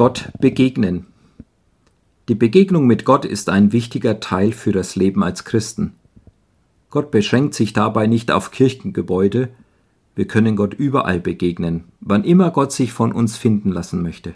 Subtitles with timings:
[0.00, 1.04] Gott begegnen.
[2.30, 5.92] Die Begegnung mit Gott ist ein wichtiger Teil für das Leben als Christen.
[6.88, 9.50] Gott beschränkt sich dabei nicht auf Kirchengebäude,
[10.14, 14.32] wir können Gott überall begegnen, wann immer Gott sich von uns finden lassen möchte.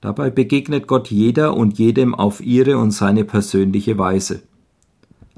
[0.00, 4.44] Dabei begegnet Gott jeder und jedem auf ihre und seine persönliche Weise.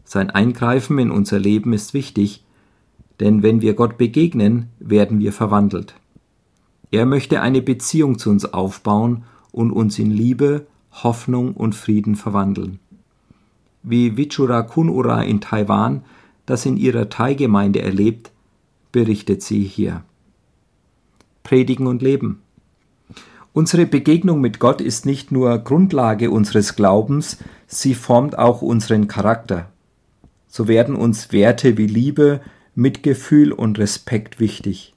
[0.04, 2.44] Sein Eingreifen in unser Leben ist wichtig,
[3.18, 5.94] denn wenn wir Gott begegnen, werden wir verwandelt.
[6.90, 12.78] Er möchte eine Beziehung zu uns aufbauen und uns in Liebe, Hoffnung und Frieden verwandeln.
[13.82, 16.02] Wie Vichura Kunura in Taiwan
[16.50, 18.32] das in ihrer Thai-Gemeinde erlebt,
[18.90, 20.02] berichtet sie hier.
[21.44, 22.42] Predigen und Leben.
[23.52, 29.70] Unsere Begegnung mit Gott ist nicht nur Grundlage unseres Glaubens, sie formt auch unseren Charakter.
[30.48, 32.40] So werden uns Werte wie Liebe,
[32.74, 34.94] Mitgefühl und Respekt wichtig.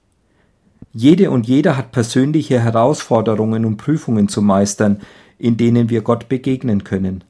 [0.92, 5.02] Jede und jeder hat persönliche Herausforderungen und Prüfungen zu meistern,
[5.38, 7.24] in denen wir Gott begegnen können.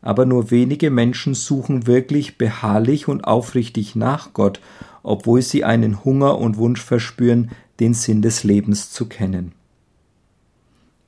[0.00, 4.60] Aber nur wenige Menschen suchen wirklich beharrlich und aufrichtig nach Gott,
[5.02, 9.52] obwohl sie einen Hunger und Wunsch verspüren, den Sinn des Lebens zu kennen.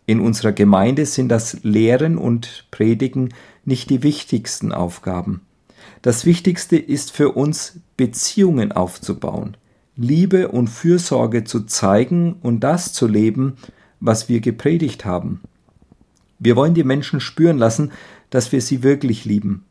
[0.06, 3.32] In unserer Gemeinde sind das Lehren und Predigen
[3.64, 5.40] nicht die wichtigsten Aufgaben.
[6.02, 9.56] Das Wichtigste ist für uns, Beziehungen aufzubauen,
[9.96, 13.54] Liebe und Fürsorge zu zeigen und das zu leben,
[14.00, 15.40] was wir gepredigt haben.
[16.38, 17.92] Wir wollen die Menschen spüren lassen,
[18.30, 19.64] dass wir sie wirklich lieben.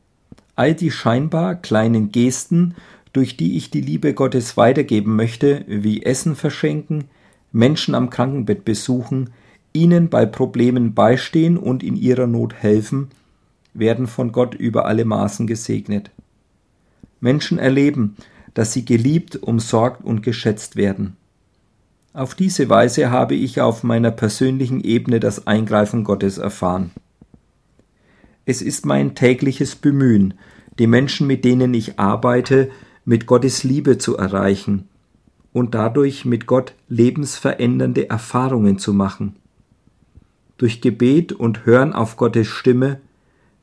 [0.55, 2.75] All die scheinbar kleinen Gesten,
[3.11, 7.05] durch die ich die Liebe Gottes weitergeben möchte, wie Essen verschenken,
[7.51, 9.31] Menschen am Krankenbett besuchen,
[9.73, 13.09] ihnen bei Problemen beistehen und in ihrer Not helfen,
[13.73, 16.11] werden von Gott über alle Maßen gesegnet.
[17.19, 18.15] Menschen erleben,
[18.53, 21.15] dass sie geliebt, umsorgt und geschätzt werden.
[22.13, 26.91] Auf diese Weise habe ich auf meiner persönlichen Ebene das Eingreifen Gottes erfahren.
[28.45, 30.35] Es ist mein tägliches Bemühen,
[30.77, 32.69] die Menschen, mit denen ich arbeite,
[33.05, 34.87] mit Gottes Liebe zu erreichen
[35.53, 39.35] und dadurch mit Gott lebensverändernde Erfahrungen zu machen.
[40.57, 42.99] Durch Gebet und Hören auf Gottes Stimme,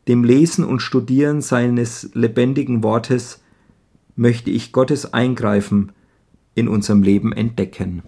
[0.09, 3.43] dem Lesen und Studieren seines lebendigen Wortes
[4.21, 5.93] möchte ich Gottes Eingreifen
[6.55, 8.03] in unserem Leben entdecken.